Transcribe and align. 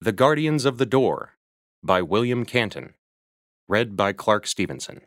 The 0.00 0.12
Guardians 0.12 0.64
of 0.64 0.78
the 0.78 0.86
Door 0.86 1.32
by 1.82 2.02
William 2.02 2.44
Canton. 2.44 2.94
Read 3.66 3.96
by 3.96 4.12
Clark 4.12 4.46
Stevenson. 4.46 5.00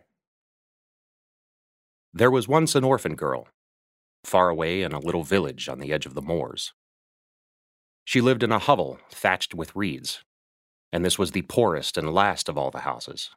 There 2.14 2.30
was 2.30 2.50
once 2.50 2.76
an 2.76 2.84
orphan 2.84 3.16
girl, 3.16 3.48
far 4.26 4.50
away 4.50 4.82
in 4.82 4.92
a 4.92 5.00
little 5.00 5.24
village 5.24 5.70
on 5.70 5.80
the 5.80 5.94
edge 5.94 6.06
of 6.06 6.14
the 6.14 6.22
moors. 6.22 6.74
She 8.04 8.20
lived 8.20 8.44
in 8.44 8.52
a 8.52 8.60
hovel 8.60 9.00
thatched 9.10 9.54
with 9.54 9.74
reeds, 9.78 10.26
and 10.92 11.06
this 11.06 11.18
was 11.18 11.32
the 11.32 11.44
poorest 11.44 11.98
and 11.98 12.14
last 12.14 12.50
of 12.50 12.58
all 12.58 12.70
the 12.70 12.80
houses, 12.80 13.30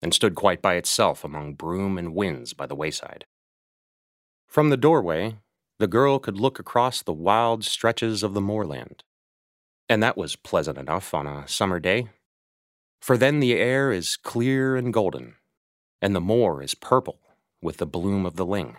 and 0.00 0.14
stood 0.14 0.34
quite 0.34 0.62
by 0.62 0.76
itself 0.76 1.24
among 1.24 1.56
broom 1.56 1.98
and 1.98 2.14
whins 2.14 2.54
by 2.54 2.64
the 2.64 2.74
wayside. 2.74 3.26
From 4.46 4.70
the 4.70 4.78
doorway, 4.78 5.36
the 5.78 5.88
girl 5.88 6.18
could 6.18 6.38
look 6.38 6.58
across 6.58 7.02
the 7.02 7.12
wild 7.12 7.66
stretches 7.66 8.22
of 8.22 8.32
the 8.32 8.40
moorland 8.40 9.04
and 9.88 10.02
that 10.02 10.16
was 10.16 10.36
pleasant 10.36 10.78
enough 10.78 11.14
on 11.14 11.26
a 11.26 11.46
summer 11.46 11.78
day. 11.78 12.08
For 13.00 13.16
then 13.16 13.40
the 13.40 13.54
air 13.54 13.92
is 13.92 14.16
clear 14.16 14.76
and 14.76 14.92
golden, 14.92 15.36
and 16.02 16.14
the 16.14 16.20
moor 16.20 16.62
is 16.62 16.74
purple 16.74 17.20
with 17.62 17.76
the 17.76 17.86
bloom 17.86 18.26
of 18.26 18.36
the 18.36 18.46
ling. 18.46 18.76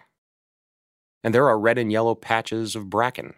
And 1.24 1.34
there 1.34 1.48
are 1.48 1.60
red 1.60 1.78
and 1.78 1.92
yellow 1.92 2.16
patches 2.16 2.76
of 2.76 2.90
bracken, 2.90 3.36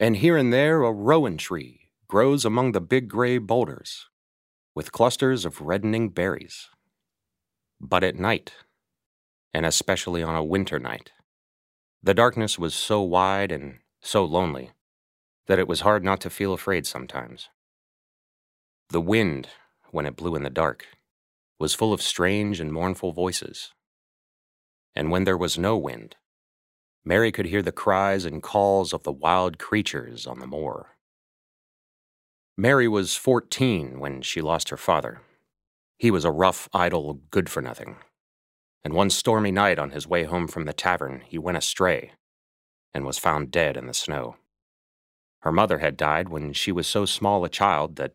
and 0.00 0.16
here 0.16 0.36
and 0.36 0.52
there 0.52 0.82
a 0.82 0.92
rowan 0.92 1.36
tree 1.38 1.90
grows 2.08 2.44
among 2.44 2.72
the 2.72 2.80
big 2.80 3.08
gray 3.08 3.38
boulders, 3.38 4.08
with 4.74 4.92
clusters 4.92 5.44
of 5.44 5.60
reddening 5.60 6.10
berries. 6.10 6.68
But 7.80 8.04
at 8.04 8.16
night, 8.16 8.52
and 9.54 9.66
especially 9.66 10.22
on 10.22 10.34
a 10.34 10.44
winter 10.44 10.78
night, 10.78 11.12
the 12.02 12.14
darkness 12.14 12.58
was 12.58 12.74
so 12.74 13.02
wide 13.02 13.52
and 13.52 13.78
so 14.00 14.24
lonely 14.24 14.72
that 15.46 15.58
it 15.58 15.68
was 15.68 15.80
hard 15.80 16.04
not 16.04 16.20
to 16.20 16.30
feel 16.30 16.52
afraid 16.52 16.86
sometimes. 16.86 17.48
The 18.90 19.00
wind, 19.00 19.48
when 19.90 20.06
it 20.06 20.16
blew 20.16 20.34
in 20.34 20.42
the 20.42 20.50
dark, 20.50 20.86
was 21.58 21.74
full 21.74 21.92
of 21.92 22.02
strange 22.02 22.60
and 22.60 22.72
mournful 22.72 23.12
voices. 23.12 23.72
And 24.94 25.10
when 25.10 25.24
there 25.24 25.36
was 25.36 25.58
no 25.58 25.76
wind, 25.76 26.16
Mary 27.04 27.32
could 27.32 27.46
hear 27.46 27.62
the 27.62 27.72
cries 27.72 28.24
and 28.24 28.42
calls 28.42 28.92
of 28.92 29.02
the 29.02 29.12
wild 29.12 29.58
creatures 29.58 30.26
on 30.26 30.38
the 30.38 30.46
moor. 30.46 30.96
Mary 32.56 32.86
was 32.86 33.16
fourteen 33.16 33.98
when 33.98 34.22
she 34.22 34.40
lost 34.40 34.68
her 34.68 34.76
father. 34.76 35.22
He 35.98 36.10
was 36.10 36.24
a 36.24 36.30
rough, 36.30 36.68
idle, 36.72 37.20
good 37.30 37.48
for 37.48 37.62
nothing. 37.62 37.96
And 38.84 38.92
one 38.92 39.10
stormy 39.10 39.52
night 39.52 39.78
on 39.78 39.90
his 39.90 40.06
way 40.06 40.24
home 40.24 40.48
from 40.48 40.64
the 40.64 40.72
tavern, 40.72 41.22
he 41.26 41.38
went 41.38 41.56
astray 41.56 42.12
and 42.92 43.04
was 43.04 43.18
found 43.18 43.50
dead 43.50 43.76
in 43.76 43.86
the 43.86 43.94
snow. 43.94 44.36
Her 45.42 45.52
mother 45.52 45.78
had 45.78 45.96
died 45.96 46.28
when 46.28 46.52
she 46.52 46.70
was 46.72 46.86
so 46.86 47.04
small 47.04 47.44
a 47.44 47.48
child 47.48 47.96
that 47.96 48.14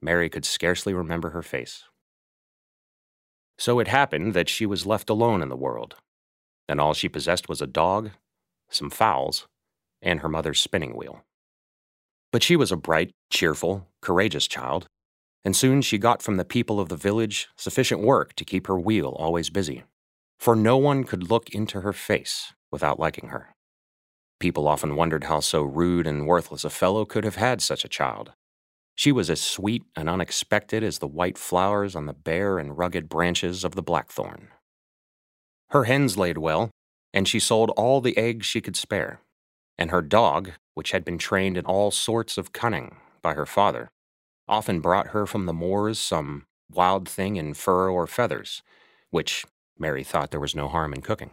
Mary 0.00 0.28
could 0.28 0.44
scarcely 0.44 0.94
remember 0.94 1.30
her 1.30 1.42
face. 1.42 1.84
So 3.58 3.80
it 3.80 3.88
happened 3.88 4.34
that 4.34 4.48
she 4.48 4.64
was 4.64 4.86
left 4.86 5.10
alone 5.10 5.42
in 5.42 5.48
the 5.48 5.56
world, 5.56 5.96
and 6.68 6.80
all 6.80 6.94
she 6.94 7.08
possessed 7.08 7.48
was 7.48 7.60
a 7.60 7.66
dog, 7.66 8.10
some 8.70 8.90
fowls, 8.90 9.48
and 10.00 10.20
her 10.20 10.28
mother's 10.28 10.60
spinning 10.60 10.96
wheel. 10.96 11.24
But 12.30 12.44
she 12.44 12.54
was 12.54 12.70
a 12.70 12.76
bright, 12.76 13.10
cheerful, 13.30 13.88
courageous 14.00 14.46
child, 14.46 14.86
and 15.44 15.56
soon 15.56 15.82
she 15.82 15.98
got 15.98 16.22
from 16.22 16.36
the 16.36 16.44
people 16.44 16.78
of 16.78 16.88
the 16.88 16.96
village 16.96 17.48
sufficient 17.56 18.02
work 18.02 18.34
to 18.34 18.44
keep 18.44 18.68
her 18.68 18.78
wheel 18.78 19.16
always 19.18 19.50
busy, 19.50 19.82
for 20.38 20.54
no 20.54 20.76
one 20.76 21.02
could 21.02 21.28
look 21.28 21.48
into 21.50 21.80
her 21.80 21.92
face 21.92 22.52
without 22.70 23.00
liking 23.00 23.30
her. 23.30 23.54
People 24.40 24.68
often 24.68 24.94
wondered 24.94 25.24
how 25.24 25.40
so 25.40 25.62
rude 25.62 26.06
and 26.06 26.26
worthless 26.26 26.64
a 26.64 26.70
fellow 26.70 27.04
could 27.04 27.24
have 27.24 27.36
had 27.36 27.60
such 27.60 27.84
a 27.84 27.88
child. 27.88 28.32
She 28.94 29.10
was 29.10 29.30
as 29.30 29.40
sweet 29.40 29.82
and 29.96 30.08
unexpected 30.08 30.82
as 30.84 30.98
the 30.98 31.08
white 31.08 31.38
flowers 31.38 31.96
on 31.96 32.06
the 32.06 32.12
bare 32.12 32.58
and 32.58 32.78
rugged 32.78 33.08
branches 33.08 33.64
of 33.64 33.74
the 33.74 33.82
blackthorn. 33.82 34.48
Her 35.70 35.84
hens 35.84 36.16
laid 36.16 36.38
well, 36.38 36.70
and 37.12 37.26
she 37.26 37.40
sold 37.40 37.70
all 37.70 38.00
the 38.00 38.16
eggs 38.16 38.46
she 38.46 38.60
could 38.60 38.76
spare. 38.76 39.20
And 39.76 39.90
her 39.90 40.02
dog, 40.02 40.52
which 40.74 40.92
had 40.92 41.04
been 41.04 41.18
trained 41.18 41.56
in 41.56 41.64
all 41.64 41.90
sorts 41.90 42.38
of 42.38 42.52
cunning 42.52 42.96
by 43.22 43.34
her 43.34 43.46
father, 43.46 43.90
often 44.48 44.80
brought 44.80 45.08
her 45.08 45.26
from 45.26 45.46
the 45.46 45.52
moors 45.52 45.98
some 45.98 46.46
wild 46.70 47.08
thing 47.08 47.36
in 47.36 47.54
fur 47.54 47.88
or 47.90 48.06
feathers, 48.06 48.62
which 49.10 49.44
Mary 49.78 50.04
thought 50.04 50.30
there 50.30 50.40
was 50.40 50.54
no 50.54 50.68
harm 50.68 50.92
in 50.92 51.02
cooking. 51.02 51.30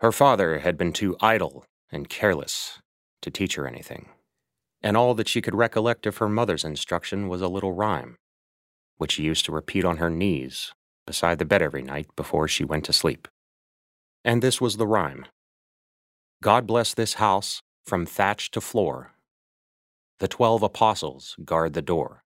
Her 0.00 0.12
father 0.12 0.60
had 0.60 0.76
been 0.76 0.92
too 0.92 1.16
idle 1.20 1.64
and 1.92 2.08
careless 2.08 2.80
to 3.20 3.30
teach 3.30 3.54
her 3.54 3.68
anything, 3.68 4.08
and 4.82 4.96
all 4.96 5.14
that 5.14 5.28
she 5.28 5.42
could 5.42 5.54
recollect 5.54 6.06
of 6.06 6.16
her 6.16 6.28
mother's 6.28 6.64
instruction 6.64 7.28
was 7.28 7.42
a 7.42 7.48
little 7.48 7.72
rhyme, 7.72 8.16
which 8.96 9.12
she 9.12 9.22
used 9.22 9.44
to 9.44 9.52
repeat 9.52 9.84
on 9.84 9.98
her 9.98 10.10
knees 10.10 10.72
beside 11.06 11.38
the 11.38 11.44
bed 11.44 11.62
every 11.62 11.82
night 11.82 12.06
before 12.16 12.48
she 12.48 12.64
went 12.64 12.84
to 12.84 12.92
sleep. 12.92 13.28
And 14.24 14.42
this 14.42 14.60
was 14.60 14.76
the 14.76 14.86
rhyme 14.86 15.26
God 16.42 16.66
bless 16.66 16.94
this 16.94 17.14
house 17.14 17.62
from 17.84 18.04
thatch 18.04 18.50
to 18.50 18.60
floor. 18.60 19.12
The 20.18 20.28
twelve 20.28 20.62
apostles 20.62 21.36
guard 21.44 21.74
the 21.74 21.82
door. 21.82 22.22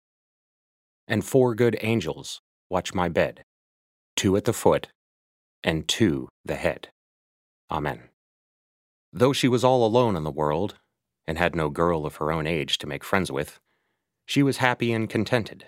And 1.08 1.24
four 1.24 1.54
good 1.54 1.76
angels 1.80 2.40
watch 2.70 2.94
my 2.94 3.08
bed, 3.08 3.42
two 4.16 4.36
at 4.36 4.44
the 4.44 4.52
foot 4.52 4.88
and 5.64 5.88
two 5.88 6.28
the 6.44 6.56
head. 6.56 6.88
Amen. 7.70 8.13
Though 9.16 9.32
she 9.32 9.46
was 9.46 9.62
all 9.62 9.86
alone 9.86 10.16
in 10.16 10.24
the 10.24 10.32
world, 10.32 10.74
and 11.24 11.38
had 11.38 11.54
no 11.54 11.70
girl 11.70 12.04
of 12.04 12.16
her 12.16 12.32
own 12.32 12.48
age 12.48 12.78
to 12.78 12.88
make 12.88 13.04
friends 13.04 13.30
with, 13.30 13.60
she 14.26 14.42
was 14.42 14.56
happy 14.56 14.92
and 14.92 15.08
contented, 15.08 15.64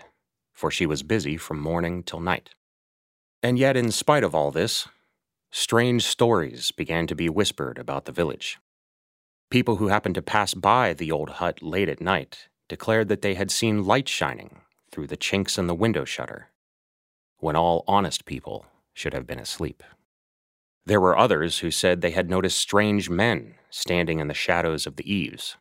for 0.53 0.69
she 0.69 0.85
was 0.85 1.05
busy 1.05 1.37
from 1.37 1.61
morning 1.61 2.03
till 2.03 2.19
night. 2.19 2.57
And 3.45 3.57
yet, 3.57 3.77
in 3.77 3.93
spite 3.93 4.25
of 4.25 4.35
all 4.35 4.51
this, 4.51 4.89
strange 5.53 6.05
stories 6.05 6.73
began 6.73 7.07
to 7.07 7.15
be 7.15 7.29
whispered 7.29 7.79
about 7.79 8.07
the 8.07 8.13
village. 8.13 8.59
People 9.49 9.77
who 9.77 9.89
happened 9.89 10.17
to 10.17 10.23
pass 10.23 10.53
by 10.53 10.93
the 10.93 11.13
old 11.13 11.31
hut 11.39 11.63
late 11.63 11.89
at 11.89 12.01
night 12.01 12.49
declared 12.69 13.07
that 13.07 13.23
they 13.23 13.35
had 13.35 13.53
seen 13.53 13.85
light 13.85 14.09
shining 14.09 14.63
through 14.91 15.07
the 15.07 15.17
chinks 15.17 15.57
in 15.57 15.69
the 15.69 15.75
window 15.75 16.05
shutter, 16.05 16.49
when 17.39 17.55
all 17.55 17.85
honest 17.87 18.25
people 18.25 18.67
should 18.93 19.15
have 19.15 19.27
been 19.27 19.39
asleep. 19.39 19.85
There 20.87 21.01
were 21.01 21.19
others 21.19 21.59
who 21.59 21.73
said 21.73 22.01
they 22.01 22.13
had 22.13 22.31
noticed 22.31 22.59
strange 22.59 23.11
men 23.11 23.57
standing 23.71 24.21
in 24.21 24.29
the 24.29 24.35
shadows 24.35 24.87
of 24.87 24.95
the 24.95 25.13
eaves. 25.13 25.57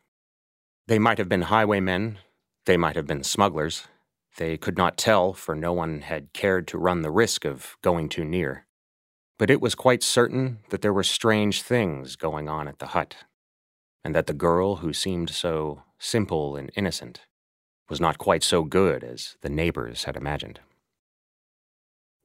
They 0.86 1.00
might 1.00 1.18
have 1.18 1.28
been 1.28 1.42
highwaymen, 1.42 2.18
they 2.64 2.76
might 2.76 2.94
have 2.94 3.08
been 3.08 3.24
smugglers. 3.24 3.88
They 4.36 4.56
could 4.56 4.76
not 4.76 4.96
tell, 4.96 5.32
for 5.32 5.56
no 5.56 5.72
one 5.72 6.02
had 6.02 6.32
cared 6.32 6.68
to 6.68 6.78
run 6.78 7.02
the 7.02 7.10
risk 7.10 7.44
of 7.44 7.76
going 7.82 8.08
too 8.08 8.24
near. 8.24 8.66
But 9.38 9.50
it 9.50 9.60
was 9.60 9.74
quite 9.74 10.02
certain 10.02 10.60
that 10.70 10.82
there 10.82 10.92
were 10.92 11.02
strange 11.02 11.62
things 11.62 12.14
going 12.14 12.48
on 12.48 12.68
at 12.68 12.78
the 12.78 12.88
hut, 12.88 13.16
and 14.04 14.14
that 14.14 14.26
the 14.26 14.34
girl 14.34 14.76
who 14.76 14.92
seemed 14.92 15.30
so 15.30 15.82
simple 15.98 16.54
and 16.54 16.70
innocent 16.76 17.22
was 17.88 18.00
not 18.00 18.18
quite 18.18 18.44
so 18.44 18.62
good 18.62 19.02
as 19.02 19.36
the 19.40 19.48
neighbors 19.48 20.04
had 20.04 20.16
imagined. 20.16 20.60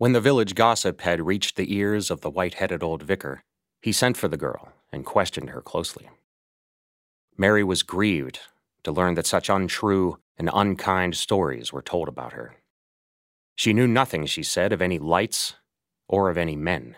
When 0.02 0.14
the 0.14 0.20
village 0.20 0.56
gossip 0.56 1.02
had 1.02 1.28
reached 1.28 1.56
the 1.56 1.76
ears 1.76 2.10
of 2.10 2.22
the 2.22 2.30
white 2.32 2.56
headed 2.56 2.82
old 2.82 3.04
vicar, 3.04 3.44
he 3.84 3.92
sent 3.92 4.18
for 4.18 4.28
the 4.28 4.36
girl 4.36 4.74
and 4.92 5.06
questioned 5.06 5.52
her 5.52 5.62
closely. 5.62 6.10
Mary 7.38 7.64
was 7.64 7.84
grieved 7.84 8.40
to 8.82 8.92
learn 8.92 9.14
that 9.14 9.28
such 9.28 9.48
untrue 9.48 10.18
and 10.40 10.50
unkind 10.52 11.16
stories 11.16 11.72
were 11.72 11.84
told 11.84 12.08
about 12.08 12.34
her. 12.34 12.56
She 13.56 13.74
knew 13.74 13.88
nothing, 13.88 14.26
she 14.26 14.42
said, 14.42 14.74
of 14.74 14.82
any 14.82 14.98
lights 14.98 15.58
or 16.08 16.32
of 16.32 16.38
any 16.38 16.56
men. 16.56 16.96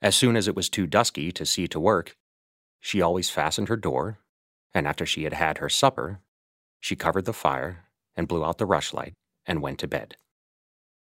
As 0.00 0.16
soon 0.16 0.36
as 0.36 0.48
it 0.48 0.56
was 0.56 0.70
too 0.70 0.86
dusky 0.86 1.30
to 1.32 1.44
see 1.44 1.68
to 1.68 1.78
work, 1.78 2.16
she 2.80 3.02
always 3.02 3.28
fastened 3.28 3.68
her 3.68 3.76
door, 3.76 4.20
and 4.72 4.88
after 4.88 5.04
she 5.04 5.24
had 5.24 5.34
had 5.34 5.58
her 5.58 5.68
supper, 5.68 6.20
she 6.80 6.96
covered 6.96 7.26
the 7.26 7.34
fire 7.34 7.84
and 8.16 8.26
blew 8.26 8.42
out 8.42 8.56
the 8.56 8.66
rushlight 8.66 9.12
and 9.44 9.60
went 9.60 9.78
to 9.80 9.86
bed. 9.86 10.16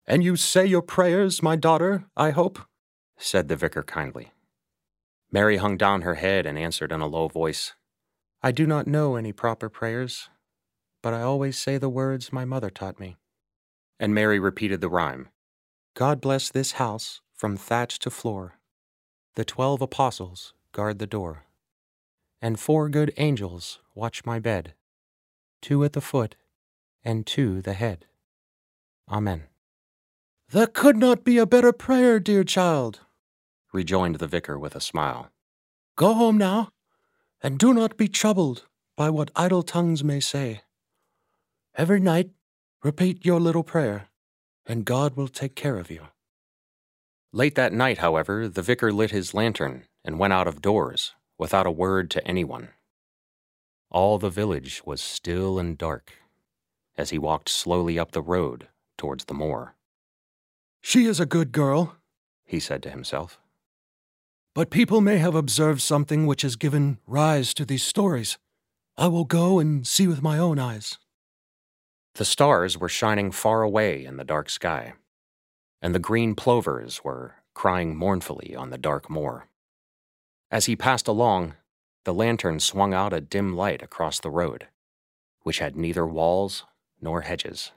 And 0.06 0.22
you 0.22 0.36
say 0.36 0.66
your 0.66 0.82
prayers, 0.82 1.42
my 1.42 1.56
daughter, 1.56 2.04
I 2.16 2.30
hope? 2.30 2.58
said 3.16 3.48
the 3.48 3.56
vicar 3.56 3.82
kindly. 3.82 4.32
Mary 5.32 5.56
hung 5.56 5.76
down 5.76 6.02
her 6.02 6.14
head 6.14 6.46
and 6.46 6.58
answered 6.58 6.92
in 6.92 7.00
a 7.00 7.06
low 7.06 7.28
voice, 7.28 7.74
I 8.42 8.52
do 8.52 8.66
not 8.66 8.86
know 8.86 9.16
any 9.16 9.32
proper 9.32 9.68
prayers, 9.70 10.28
but 11.02 11.14
I 11.14 11.22
always 11.22 11.58
say 11.58 11.78
the 11.78 11.88
words 11.88 12.32
my 12.32 12.44
mother 12.44 12.70
taught 12.70 13.00
me. 13.00 13.16
And 13.98 14.14
Mary 14.14 14.38
repeated 14.38 14.80
the 14.80 14.88
rhyme 14.88 15.28
God 15.94 16.20
bless 16.20 16.50
this 16.50 16.72
house 16.72 17.20
from 17.32 17.56
thatch 17.56 17.98
to 18.00 18.10
floor. 18.10 18.58
The 19.34 19.44
twelve 19.44 19.80
apostles 19.80 20.52
guard 20.72 20.98
the 20.98 21.06
door. 21.06 21.44
And 22.42 22.60
four 22.60 22.88
good 22.88 23.12
angels 23.16 23.80
watch 23.94 24.26
my 24.26 24.38
bed, 24.38 24.74
two 25.62 25.82
at 25.84 25.94
the 25.94 26.00
foot 26.00 26.36
and 27.02 27.26
two 27.26 27.62
the 27.62 27.74
head. 27.74 28.06
Amen. 29.08 29.44
There 30.54 30.68
could 30.68 30.96
not 30.96 31.24
be 31.24 31.38
a 31.38 31.46
better 31.46 31.72
prayer, 31.72 32.20
dear 32.20 32.44
child, 32.44 33.00
rejoined 33.72 34.20
the 34.20 34.28
vicar 34.28 34.56
with 34.56 34.76
a 34.76 34.80
smile. 34.80 35.32
Go 35.96 36.14
home 36.14 36.38
now, 36.38 36.70
and 37.42 37.58
do 37.58 37.74
not 37.74 37.96
be 37.96 38.06
troubled 38.06 38.64
by 38.96 39.10
what 39.10 39.32
idle 39.34 39.64
tongues 39.64 40.04
may 40.04 40.20
say. 40.20 40.60
Every 41.74 41.98
night, 41.98 42.30
repeat 42.84 43.26
your 43.26 43.40
little 43.40 43.64
prayer, 43.64 44.10
and 44.64 44.84
God 44.84 45.16
will 45.16 45.26
take 45.26 45.56
care 45.56 45.76
of 45.76 45.90
you. 45.90 46.02
Late 47.32 47.56
that 47.56 47.72
night, 47.72 47.98
however, 47.98 48.46
the 48.46 48.62
vicar 48.62 48.92
lit 48.92 49.10
his 49.10 49.34
lantern 49.34 49.86
and 50.04 50.20
went 50.20 50.34
out 50.34 50.46
of 50.46 50.62
doors 50.62 51.14
without 51.36 51.66
a 51.66 51.72
word 51.72 52.12
to 52.12 52.24
anyone. 52.24 52.68
All 53.90 54.18
the 54.18 54.30
village 54.30 54.82
was 54.86 55.00
still 55.00 55.58
and 55.58 55.76
dark 55.76 56.12
as 56.96 57.10
he 57.10 57.18
walked 57.18 57.48
slowly 57.48 57.98
up 57.98 58.12
the 58.12 58.22
road 58.22 58.68
towards 58.96 59.24
the 59.24 59.34
moor. 59.34 59.74
She 60.86 61.06
is 61.06 61.18
a 61.18 61.24
good 61.24 61.50
girl, 61.50 61.96
he 62.44 62.60
said 62.60 62.82
to 62.82 62.90
himself. 62.90 63.40
But 64.54 64.68
people 64.68 65.00
may 65.00 65.16
have 65.16 65.34
observed 65.34 65.80
something 65.80 66.26
which 66.26 66.42
has 66.42 66.56
given 66.56 66.98
rise 67.06 67.54
to 67.54 67.64
these 67.64 67.82
stories. 67.82 68.36
I 68.98 69.08
will 69.08 69.24
go 69.24 69.58
and 69.58 69.86
see 69.86 70.06
with 70.06 70.20
my 70.20 70.36
own 70.36 70.58
eyes. 70.58 70.98
The 72.16 72.26
stars 72.26 72.76
were 72.76 72.90
shining 72.90 73.32
far 73.32 73.62
away 73.62 74.04
in 74.04 74.18
the 74.18 74.24
dark 74.24 74.50
sky, 74.50 74.92
and 75.80 75.94
the 75.94 75.98
green 75.98 76.34
plovers 76.34 77.02
were 77.02 77.36
crying 77.54 77.96
mournfully 77.96 78.54
on 78.54 78.68
the 78.68 78.76
dark 78.76 79.08
moor. 79.08 79.48
As 80.50 80.66
he 80.66 80.76
passed 80.76 81.08
along, 81.08 81.54
the 82.04 82.12
lantern 82.12 82.60
swung 82.60 82.92
out 82.92 83.14
a 83.14 83.22
dim 83.22 83.56
light 83.56 83.80
across 83.80 84.20
the 84.20 84.30
road, 84.30 84.68
which 85.44 85.60
had 85.60 85.76
neither 85.76 86.06
walls 86.06 86.66
nor 87.00 87.22
hedges. 87.22 87.72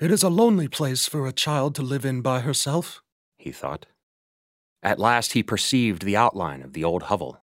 It 0.00 0.10
is 0.10 0.22
a 0.22 0.30
lonely 0.30 0.66
place 0.66 1.06
for 1.06 1.26
a 1.26 1.32
child 1.32 1.74
to 1.74 1.82
live 1.82 2.06
in 2.06 2.22
by 2.22 2.40
herself, 2.40 3.02
he 3.36 3.52
thought. 3.52 3.84
At 4.82 4.98
last 4.98 5.34
he 5.34 5.42
perceived 5.42 6.02
the 6.02 6.16
outline 6.16 6.62
of 6.62 6.72
the 6.72 6.82
old 6.82 7.04
hovel 7.04 7.42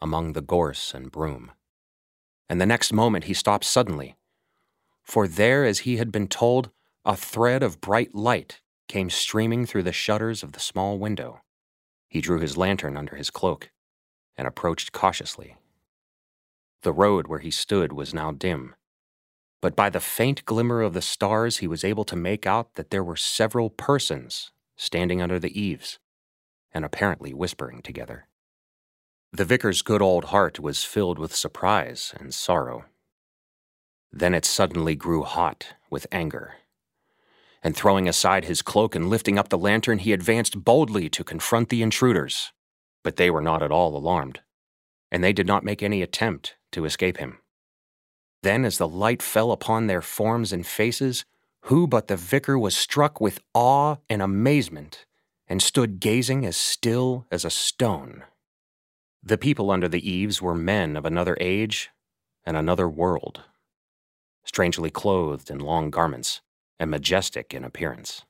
among 0.00 0.32
the 0.32 0.40
gorse 0.40 0.94
and 0.94 1.12
broom. 1.12 1.52
And 2.48 2.58
the 2.58 2.66
next 2.66 2.94
moment 2.94 3.24
he 3.24 3.34
stopped 3.34 3.66
suddenly, 3.66 4.16
for 5.02 5.28
there, 5.28 5.66
as 5.66 5.80
he 5.80 5.98
had 5.98 6.10
been 6.10 6.28
told, 6.28 6.70
a 7.04 7.14
thread 7.14 7.62
of 7.62 7.82
bright 7.82 8.14
light 8.14 8.62
came 8.88 9.10
streaming 9.10 9.66
through 9.66 9.82
the 9.82 9.92
shutters 9.92 10.42
of 10.42 10.52
the 10.52 10.60
small 10.60 10.98
window. 10.98 11.42
He 12.08 12.22
drew 12.22 12.40
his 12.40 12.56
lantern 12.56 12.96
under 12.96 13.16
his 13.16 13.28
cloak 13.28 13.70
and 14.34 14.48
approached 14.48 14.92
cautiously. 14.92 15.56
The 16.84 16.92
road 16.92 17.26
where 17.26 17.40
he 17.40 17.50
stood 17.50 17.92
was 17.92 18.14
now 18.14 18.32
dim, 18.32 18.76
but 19.62 19.76
by 19.76 19.88
the 19.88 20.00
faint 20.00 20.44
glimmer 20.44 20.82
of 20.82 20.92
the 20.92 21.00
stars 21.00 21.58
he 21.58 21.68
was 21.68 21.84
able 21.84 22.04
to 22.04 22.16
make 22.16 22.46
out 22.46 22.74
that 22.74 22.90
there 22.90 23.04
were 23.04 23.16
several 23.16 23.70
persons 23.70 24.50
standing 24.76 25.22
under 25.22 25.38
the 25.38 25.58
eaves 25.58 26.00
and 26.72 26.84
apparently 26.84 27.32
whispering 27.32 27.80
together. 27.80 28.26
The 29.32 29.44
vicar's 29.44 29.80
good 29.80 30.02
old 30.02 30.26
heart 30.26 30.58
was 30.58 30.84
filled 30.84 31.18
with 31.18 31.34
surprise 31.34 32.12
and 32.18 32.34
sorrow. 32.34 32.86
Then 34.10 34.34
it 34.34 34.44
suddenly 34.44 34.96
grew 34.96 35.22
hot 35.22 35.68
with 35.90 36.08
anger. 36.10 36.54
And 37.62 37.76
throwing 37.76 38.08
aside 38.08 38.44
his 38.44 38.62
cloak 38.62 38.96
and 38.96 39.08
lifting 39.08 39.38
up 39.38 39.48
the 39.48 39.56
lantern, 39.56 40.00
he 40.00 40.12
advanced 40.12 40.64
boldly 40.64 41.08
to 41.10 41.22
confront 41.22 41.68
the 41.68 41.82
intruders. 41.82 42.52
But 43.04 43.16
they 43.16 43.30
were 43.30 43.40
not 43.40 43.62
at 43.62 43.70
all 43.70 43.96
alarmed, 43.96 44.40
and 45.10 45.22
they 45.22 45.32
did 45.32 45.46
not 45.46 45.64
make 45.64 45.82
any 45.82 46.02
attempt 46.02 46.56
to 46.72 46.84
escape 46.84 47.18
him. 47.18 47.41
Then, 48.42 48.64
as 48.64 48.78
the 48.78 48.88
light 48.88 49.22
fell 49.22 49.52
upon 49.52 49.86
their 49.86 50.02
forms 50.02 50.52
and 50.52 50.66
faces, 50.66 51.24
who 51.66 51.86
but 51.86 52.08
the 52.08 52.16
vicar 52.16 52.58
was 52.58 52.76
struck 52.76 53.20
with 53.20 53.40
awe 53.54 53.96
and 54.08 54.20
amazement 54.20 55.06
and 55.46 55.62
stood 55.62 56.00
gazing 56.00 56.44
as 56.44 56.56
still 56.56 57.26
as 57.30 57.44
a 57.44 57.50
stone. 57.50 58.24
The 59.22 59.38
people 59.38 59.70
under 59.70 59.88
the 59.88 60.08
eaves 60.08 60.42
were 60.42 60.54
men 60.54 60.96
of 60.96 61.04
another 61.04 61.36
age 61.40 61.90
and 62.44 62.56
another 62.56 62.88
world, 62.88 63.42
strangely 64.44 64.90
clothed 64.90 65.48
in 65.48 65.60
long 65.60 65.90
garments 65.90 66.40
and 66.80 66.90
majestic 66.90 67.54
in 67.54 67.62
appearance. 67.62 68.24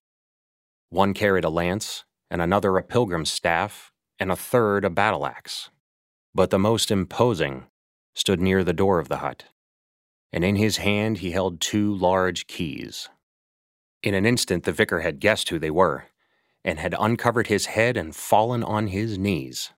One 0.90 1.14
carried 1.14 1.44
a 1.44 1.48
lance, 1.48 2.04
and 2.30 2.42
another 2.42 2.76
a 2.76 2.82
pilgrim's 2.82 3.32
staff, 3.32 3.92
and 4.18 4.30
a 4.30 4.36
third 4.36 4.84
a 4.84 4.90
battle 4.90 5.24
axe. 5.26 5.70
But 6.34 6.50
the 6.50 6.58
most 6.58 6.90
imposing 6.90 7.64
stood 8.14 8.40
near 8.40 8.62
the 8.62 8.74
door 8.74 8.98
of 8.98 9.08
the 9.08 9.18
hut 9.18 9.44
and 10.32 10.44
in 10.44 10.56
his 10.56 10.78
hand 10.78 11.18
he 11.18 11.32
held 11.32 11.60
two 11.60 11.94
large 11.94 12.46
keys. 12.46 13.08
In 14.02 14.14
an 14.14 14.26
instant, 14.26 14.64
the 14.64 14.72
vicar 14.72 15.00
had 15.00 15.20
guessed 15.20 15.50
who 15.50 15.58
they 15.58 15.70
were, 15.70 16.06
and 16.64 16.78
had 16.78 16.94
uncovered 16.98 17.48
his 17.48 17.66
head 17.66 17.96
and 17.96 18.16
fallen 18.16 18.64
on 18.64 18.88
his 18.88 19.18
knees. 19.18 19.72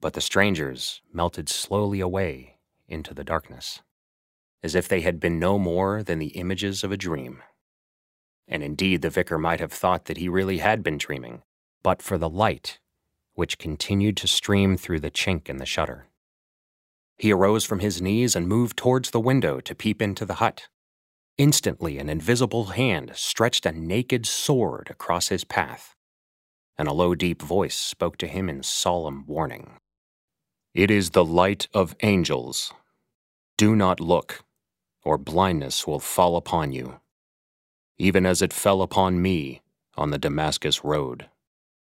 But 0.00 0.14
the 0.14 0.20
strangers 0.20 1.00
melted 1.12 1.48
slowly 1.48 2.00
away 2.00 2.58
into 2.88 3.14
the 3.14 3.24
darkness, 3.24 3.80
as 4.62 4.74
if 4.74 4.88
they 4.88 5.00
had 5.02 5.20
been 5.20 5.38
no 5.38 5.58
more 5.58 6.02
than 6.02 6.18
the 6.18 6.28
images 6.28 6.82
of 6.82 6.92
a 6.92 6.96
dream. 6.96 7.42
And 8.46 8.62
indeed, 8.62 9.02
the 9.02 9.10
vicar 9.10 9.38
might 9.38 9.60
have 9.60 9.72
thought 9.72 10.06
that 10.06 10.16
he 10.16 10.28
really 10.28 10.58
had 10.58 10.82
been 10.82 10.98
dreaming, 10.98 11.42
but 11.82 12.02
for 12.02 12.18
the 12.18 12.30
light 12.30 12.78
which 13.38 13.56
continued 13.56 14.16
to 14.16 14.26
stream 14.26 14.76
through 14.76 14.98
the 14.98 15.12
chink 15.12 15.48
in 15.48 15.58
the 15.58 15.64
shutter. 15.64 16.07
He 17.18 17.32
arose 17.32 17.64
from 17.64 17.80
his 17.80 18.00
knees 18.00 18.36
and 18.36 18.46
moved 18.46 18.76
towards 18.76 19.10
the 19.10 19.20
window 19.20 19.60
to 19.60 19.74
peep 19.74 20.00
into 20.00 20.24
the 20.24 20.34
hut. 20.34 20.68
Instantly, 21.36 21.98
an 21.98 22.08
invisible 22.08 22.66
hand 22.66 23.12
stretched 23.14 23.66
a 23.66 23.72
naked 23.72 24.24
sword 24.24 24.88
across 24.90 25.28
his 25.28 25.44
path, 25.44 25.96
and 26.76 26.86
a 26.86 26.92
low, 26.92 27.16
deep 27.16 27.42
voice 27.42 27.76
spoke 27.76 28.16
to 28.18 28.28
him 28.28 28.48
in 28.48 28.62
solemn 28.62 29.24
warning. 29.26 29.78
It 30.74 30.90
is 30.90 31.10
the 31.10 31.24
light 31.24 31.66
of 31.74 31.96
angels. 32.02 32.72
Do 33.56 33.74
not 33.74 33.98
look, 33.98 34.44
or 35.02 35.18
blindness 35.18 35.86
will 35.86 36.00
fall 36.00 36.36
upon 36.36 36.72
you, 36.72 37.00
even 37.98 38.26
as 38.26 38.42
it 38.42 38.52
fell 38.52 38.80
upon 38.80 39.20
me 39.20 39.62
on 39.96 40.10
the 40.10 40.18
Damascus 40.18 40.84
road. 40.84 41.28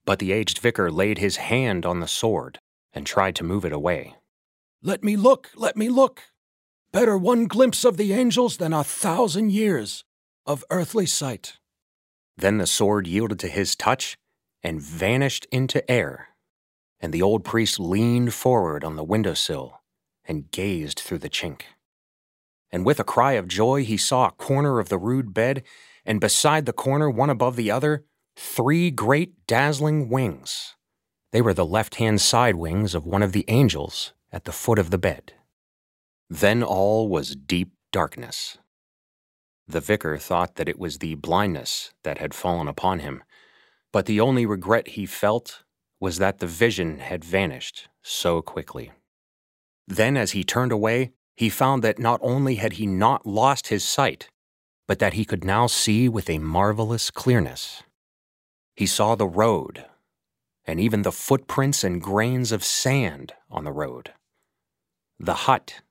But 0.06 0.19
the 0.19 0.31
aged 0.31 0.60
vicar 0.60 0.89
laid 0.89 1.18
his 1.18 1.36
hand 1.38 1.86
on 1.86 2.00
the 2.00 2.07
sword 2.07 2.60
and 2.94 3.06
tried 3.06 3.36
to 3.36 3.44
move 3.44 3.65
it 3.65 3.74
away. 3.74 4.15
Let 4.81 5.04
me 5.04 5.18
look, 5.18 5.50
let 5.58 5.76
me 5.76 5.90
look. 5.90 6.22
Better 6.94 7.18
one 7.18 7.48
glimpse 7.48 7.84
of 7.84 7.98
the 7.98 8.14
angels 8.14 8.56
than 8.56 8.72
a 8.72 8.81
thousand 8.81 9.52
years 9.52 10.06
of 10.46 10.64
earthly 10.70 11.06
sight. 11.06 11.58
Then 12.38 12.60
the 12.60 12.66
sword 12.66 13.06
yielded 13.06 13.40
to 13.40 13.50
his 13.50 13.76
touch 13.76 14.18
and 14.64 14.81
vanished 14.81 15.46
into 15.52 15.90
air, 15.92 16.30
and 17.02 17.12
the 17.12 17.22
old 17.22 17.44
priest 17.44 17.78
leaned 17.78 18.34
forward 18.34 18.86
on 18.86 18.96
the 18.96 19.04
window 19.04 19.34
sill 19.34 19.81
and 20.24 20.50
gazed 20.50 21.00
through 21.00 21.18
the 21.18 21.30
chink. 21.30 21.64
And 22.72 22.86
with 22.86 23.02
a 23.02 23.04
cry 23.04 23.34
of 23.34 23.50
joy, 23.50 23.84
he 23.84 23.98
saw 23.98 24.27
a 24.27 24.32
corner 24.32 24.80
of 24.80 24.88
the 24.88 24.98
rude 24.98 25.34
bed, 25.34 25.63
and 26.06 26.22
beside 26.22 26.65
the 26.65 26.72
corner, 26.72 27.10
one 27.10 27.30
above 27.30 27.58
the 27.58 27.70
other, 27.70 28.06
three 28.38 28.92
great 28.92 29.46
dazzling 29.46 30.08
wings. 30.08 30.75
They 31.34 31.42
were 31.42 31.53
the 31.53 31.65
left 31.65 31.96
hand 31.96 32.22
side 32.22 32.56
wings 32.56 32.96
of 32.96 33.06
one 33.06 33.24
of 33.24 33.34
the 33.34 33.44
angels 33.50 34.13
at 34.31 34.45
the 34.45 34.51
foot 34.51 34.79
of 34.79 34.91
the 34.91 34.98
bed. 34.98 35.33
Then 36.29 36.62
all 36.62 37.07
was 37.09 37.36
deep 37.36 37.71
darkness. 37.91 38.57
The 39.67 39.81
vicar 39.81 40.17
thought 40.17 40.55
that 40.55 40.69
it 40.69 40.79
was 40.79 40.98
the 40.98 41.15
blindness 41.15 41.91
that 42.03 42.19
had 42.19 42.33
fallen 42.33 42.67
upon 42.67 43.00
him, 43.00 43.24
but 43.91 44.05
the 44.05 44.19
only 44.19 44.45
regret 44.45 44.89
he 44.89 45.05
felt 45.05 45.63
was 46.00 46.17
that 46.17 46.39
the 46.39 46.48
vision 46.48 47.00
had 47.00 47.24
vanished 47.24 47.89
so 48.01 48.41
quickly. 48.41 48.91
Then, 49.88 50.15
as 50.17 50.31
he 50.31 50.43
turned 50.43 50.71
away, 50.71 51.12
he 51.36 51.50
found 51.50 51.83
that 51.83 52.00
not 52.00 52.19
only 52.21 52.55
had 52.55 52.74
he 52.74 52.86
not 52.86 53.25
lost 53.25 53.67
his 53.67 53.83
sight, 53.83 54.29
but 54.88 55.00
that 55.00 55.13
he 55.13 55.25
could 55.25 55.43
now 55.43 55.67
see 55.67 56.07
with 56.07 56.29
a 56.29 56.39
marvelous 56.39 57.09
clearness. 57.12 57.83
He 58.75 58.86
saw 58.86 59.15
the 59.15 59.27
road, 59.27 59.86
and 60.65 60.79
even 60.79 61.01
the 61.01 61.12
footprints 61.12 61.83
and 61.83 62.01
grains 62.01 62.51
of 62.51 62.63
sand 62.63 63.33
on 63.50 63.63
the 63.63 63.71
road 63.71 64.13
the 65.20 65.34
hut, 65.34 65.82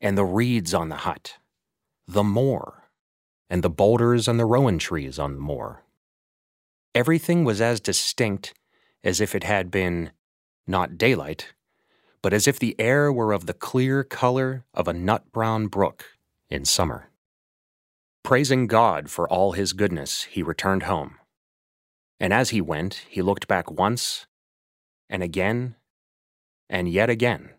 and 0.00 0.18
the 0.18 0.24
reeds 0.24 0.74
on 0.74 0.88
the 0.88 0.96
hut, 0.96 1.36
the 2.08 2.24
moor, 2.24 2.90
and 3.48 3.62
the 3.62 3.70
boulders 3.70 4.26
and 4.26 4.40
the 4.40 4.44
rowan 4.44 4.78
trees 4.78 5.18
on 5.18 5.34
the 5.34 5.40
moor. 5.40 5.84
Everything 6.94 7.44
was 7.44 7.60
as 7.60 7.80
distinct 7.80 8.54
as 9.04 9.20
if 9.20 9.34
it 9.34 9.44
had 9.44 9.70
been 9.70 10.10
not 10.66 10.98
daylight, 10.98 11.54
but 12.22 12.32
as 12.32 12.48
if 12.48 12.58
the 12.58 12.74
air 12.78 13.12
were 13.12 13.32
of 13.32 13.46
the 13.46 13.54
clear 13.54 14.02
color 14.02 14.64
of 14.74 14.88
a 14.88 14.92
nut 14.92 15.30
brown 15.30 15.68
brook 15.68 16.04
in 16.50 16.64
summer. 16.64 17.10
Praising 18.24 18.66
God 18.66 19.08
for 19.08 19.28
all 19.28 19.52
his 19.52 19.72
goodness, 19.72 20.24
he 20.24 20.42
returned 20.42 20.84
home. 20.84 21.18
And 22.18 22.32
as 22.32 22.50
he 22.50 22.60
went, 22.60 23.04
he 23.08 23.22
looked 23.22 23.46
back 23.46 23.70
once, 23.70 24.26
and 25.08 25.22
again, 25.22 25.76
and 26.68 26.88
yet 26.88 27.08
again 27.08 27.50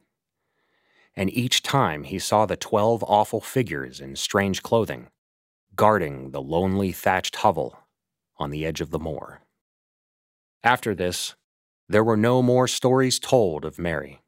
and 1.18 1.34
each 1.34 1.64
time 1.64 2.06
he 2.06 2.20
saw 2.20 2.46
the 2.46 2.56
twelve 2.56 3.04
awful 3.08 3.42
figures 3.42 4.00
in 4.00 4.16
strange 4.16 4.64
clothing, 4.64 5.10
guarding 5.76 6.32
the 6.32 6.42
lonely 6.42 6.94
thatched 6.94 7.38
hovel 7.38 7.80
on 8.38 8.52
the 8.52 8.66
edge 8.66 8.82
of 8.82 8.92
the 8.92 9.00
moor. 9.00 9.42
After 10.64 10.96
this, 10.96 11.36
there 11.90 12.04
were 12.04 12.18
no 12.18 12.42
more 12.44 12.68
stories 12.68 13.20
told 13.20 13.66
of 13.66 13.80
Mary, 13.80 14.22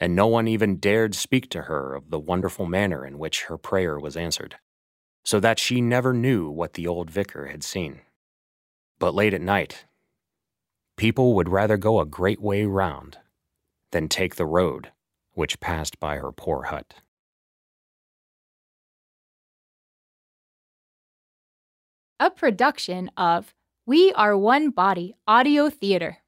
and 0.00 0.16
no 0.16 0.26
one 0.26 0.48
even 0.48 0.78
dared 0.78 1.14
speak 1.14 1.50
to 1.50 1.62
her 1.62 1.94
of 1.94 2.10
the 2.10 2.18
wonderful 2.18 2.66
manner 2.66 3.06
in 3.06 3.18
which 3.18 3.44
her 3.44 3.58
prayer 3.58 4.00
was 4.00 4.16
answered. 4.16 4.56
so 5.24 5.40
that 5.40 5.58
she 5.58 5.80
never 5.80 6.12
knew 6.12 6.50
what 6.50 6.74
the 6.74 6.86
old 6.86 7.10
vicar 7.10 7.46
had 7.46 7.62
seen. 7.62 8.00
But 8.98 9.14
late 9.14 9.34
at 9.34 9.40
night, 9.40 9.84
people 10.96 11.34
would 11.34 11.48
rather 11.48 11.76
go 11.76 12.00
a 12.00 12.06
great 12.06 12.40
way 12.40 12.64
round 12.64 13.18
than 13.92 14.08
take 14.08 14.36
the 14.36 14.46
road 14.46 14.90
which 15.34 15.60
passed 15.60 15.98
by 15.98 16.16
her 16.16 16.32
poor 16.32 16.64
hut. 16.64 16.94
A 22.20 22.30
production 22.30 23.10
of 23.16 23.52
We 23.84 24.12
Are 24.12 24.36
One 24.36 24.70
Body 24.70 25.14
Audio 25.26 25.68
Theater. 25.68 26.21